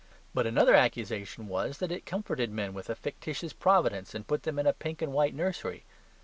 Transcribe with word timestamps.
But 0.33 0.47
another 0.47 0.73
accusation 0.73 1.47
was 1.47 1.77
that 1.77 1.91
it 1.91 2.07
comforted 2.07 2.49
men 2.49 2.73
with 2.73 2.89
a 2.89 2.95
fictitious 2.95 3.53
providence, 3.53 4.15
and 4.15 4.25
put 4.25 4.41
them 4.41 4.57
in 4.57 4.65
a 4.65 4.73
pink 4.73 4.99
and 5.03 5.13
white 5.13 5.35
nursery. 5.35 5.85